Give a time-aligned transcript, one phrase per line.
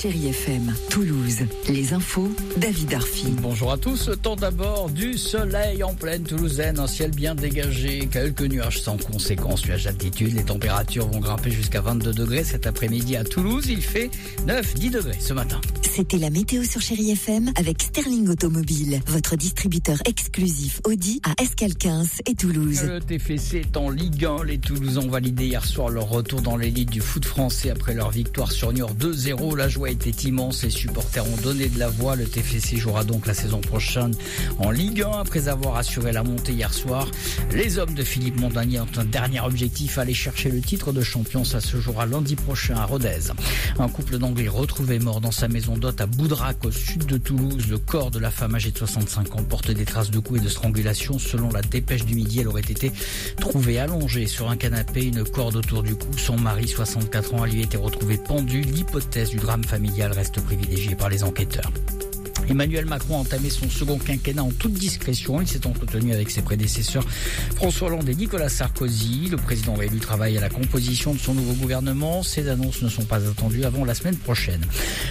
[0.00, 1.38] Chérie FM, Toulouse.
[1.68, 3.34] Les infos, David Arfi.
[3.42, 4.08] Bonjour à tous.
[4.22, 9.66] Temps d'abord du soleil en pleine Toulousaine, un ciel bien dégagé, quelques nuages sans conséquence,
[9.66, 10.36] nuages d'altitude.
[10.36, 13.64] Les températures vont grimper jusqu'à 22 degrés cet après-midi à Toulouse.
[13.68, 14.08] Il fait
[14.46, 15.60] 9-10 degrés ce matin.
[15.82, 21.74] C'était la météo sur Chérie FM avec Sterling Automobile, votre distributeur exclusif Audi à Escal
[21.74, 22.84] 15 et Toulouse.
[22.84, 24.44] Le TFC est en Ligue 1.
[24.44, 28.10] Les Toulousains ont validé hier soir leur retour dans l'élite du foot français après leur
[28.10, 29.56] victoire sur Niort 2-0.
[29.56, 30.62] La était immense.
[30.62, 32.16] Les supporters ont donné de la voix.
[32.16, 34.14] Le TFC jouera donc la saison prochaine
[34.58, 37.08] en Ligue 1 après avoir assuré la montée hier soir.
[37.52, 41.44] Les hommes de Philippe Montagnier ont un dernier objectif, aller chercher le titre de champion.
[41.44, 43.32] Ça se jouera lundi prochain à Rodez.
[43.78, 47.68] Un couple d'Anglais retrouvé mort dans sa maison d'hôte à Boudrac au sud de Toulouse.
[47.68, 50.44] Le corps de la femme âgée de 65 ans porte des traces de coups et
[50.44, 51.18] de strangulation.
[51.18, 52.92] Selon la dépêche du midi, elle aurait été
[53.40, 56.16] trouvée allongée sur un canapé, une corde autour du cou.
[56.16, 58.60] Son mari, 64 ans, a lui été retrouvé pendu.
[58.60, 59.77] L'hypothèse du drame familial
[60.12, 61.70] reste privilégiée par les enquêteurs.
[62.48, 65.40] Emmanuel Macron a entamé son second quinquennat en toute discrétion.
[65.40, 67.04] Il s'est entretenu avec ses prédécesseurs
[67.56, 69.28] François Hollande et Nicolas Sarkozy.
[69.30, 72.22] Le président réélu travaille à la composition de son nouveau gouvernement.
[72.22, 74.64] Ces annonces ne sont pas attendues avant la semaine prochaine.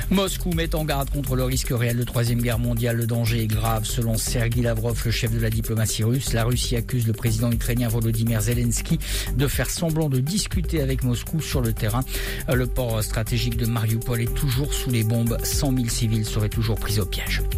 [0.09, 2.97] Moscou met en garde contre le risque réel de troisième guerre mondiale.
[2.97, 6.33] Le danger est grave selon Sergei Lavrov, le chef de la diplomatie russe.
[6.33, 8.99] La Russie accuse le président ukrainien Volodymyr Zelensky
[9.35, 12.03] de faire semblant de discuter avec Moscou sur le terrain.
[12.52, 15.38] Le port stratégique de Mariupol est toujours sous les bombes.
[15.43, 17.27] 100 000 civils seraient toujours pris au piège.
[17.28, 17.56] Cash.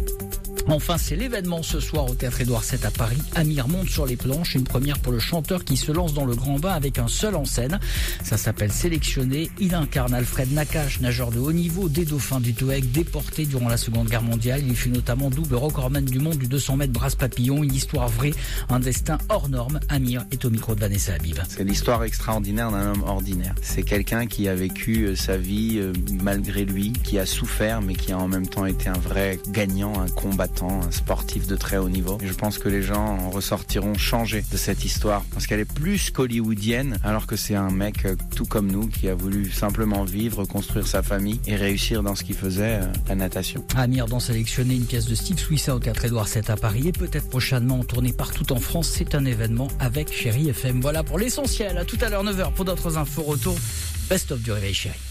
[0.72, 3.18] Enfin, c'est l'événement ce soir au Théâtre Édouard VII à Paris.
[3.34, 6.36] Amir monte sur les planches, une première pour le chanteur qui se lance dans le
[6.36, 7.80] grand bain avec un seul en scène.
[8.22, 9.50] Ça s'appelle Sélectionné.
[9.58, 13.76] Il incarne Alfred Nakache, nageur de haut niveau, des dauphins du TOEC, déporté durant la
[13.76, 14.62] Seconde Guerre mondiale.
[14.64, 17.64] Il fut notamment double recordman du monde du 200 mètres brasse papillon.
[17.64, 18.32] Une histoire vraie,
[18.68, 19.80] un destin hors norme.
[19.88, 21.36] Amir est au micro de Vanessa Habib.
[21.48, 23.56] C'est l'histoire extraordinaire d'un homme ordinaire.
[23.60, 25.92] C'est quelqu'un qui a vécu euh, sa vie euh,
[26.22, 30.00] malgré lui, qui a souffert, mais qui a en même temps été un vrai gagnant,
[30.00, 32.18] un combattant, un sportif de très haut niveau.
[32.22, 35.72] Et je pense que les gens en ressortiront changés de cette histoire, parce qu'elle est
[35.72, 40.04] plus qu'hollywoodienne, alors que c'est un mec euh, tout comme nous qui a voulu simplement
[40.04, 43.64] vivre, construire sa famille et réussir dans ce qu'il faisait, euh, la natation.
[43.76, 46.92] Amir dans sélectionner une pièce de Steve Swissa au Théâtre Édouard VII à Paris et
[46.92, 48.90] peut-être prochainement en tournée partout en France.
[48.94, 50.80] C'est un événement avec Chéri FM.
[50.80, 51.78] Voilà pour l'essentiel.
[51.78, 53.22] À tout à l'heure 9h pour d'autres infos.
[53.22, 53.56] Retour.
[54.08, 55.09] Best of du réveil chéri.